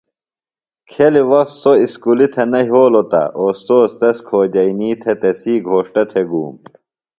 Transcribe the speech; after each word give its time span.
کھیلیۡ 0.89 1.27
وخت 1.31 1.53
سوۡ 1.61 1.77
اُسکُلیۡ 1.83 2.31
تھےۡ 2.33 2.47
نہ 2.51 2.59
یھولوۡ 2.67 3.07
تہ 3.11 3.21
استوذ 3.41 3.89
تس 3.99 4.17
کھوجئینی 4.27 4.91
تھےۡ 5.01 5.17
تسی 5.21 5.53
گھوݜٹہ 5.67 6.03
تھےۡ 6.11 6.27
گُوم۔ 6.31 6.55